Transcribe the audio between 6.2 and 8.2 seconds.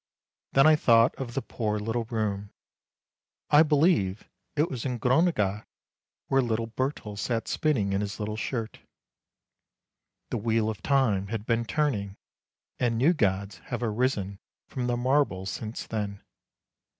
where little Bertel sat spinning in his